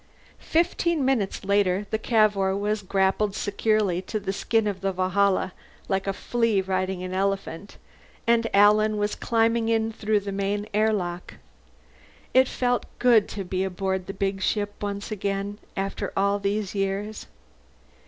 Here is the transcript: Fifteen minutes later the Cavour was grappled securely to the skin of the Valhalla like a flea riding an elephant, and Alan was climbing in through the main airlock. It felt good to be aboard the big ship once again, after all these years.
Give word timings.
Fifteen 0.39 1.05
minutes 1.05 1.45
later 1.45 1.85
the 1.91 1.99
Cavour 1.99 2.57
was 2.57 2.81
grappled 2.81 3.35
securely 3.35 4.01
to 4.01 4.19
the 4.19 4.33
skin 4.33 4.65
of 4.65 4.81
the 4.81 4.91
Valhalla 4.91 5.53
like 5.87 6.07
a 6.07 6.11
flea 6.13 6.59
riding 6.59 7.03
an 7.03 7.13
elephant, 7.13 7.77
and 8.25 8.47
Alan 8.51 8.97
was 8.97 9.13
climbing 9.13 9.69
in 9.69 9.91
through 9.93 10.21
the 10.21 10.31
main 10.31 10.65
airlock. 10.73 11.35
It 12.33 12.47
felt 12.47 12.87
good 12.97 13.29
to 13.29 13.43
be 13.43 13.63
aboard 13.63 14.07
the 14.07 14.13
big 14.15 14.41
ship 14.41 14.73
once 14.81 15.11
again, 15.11 15.59
after 15.77 16.11
all 16.17 16.39
these 16.39 16.73
years. 16.73 17.27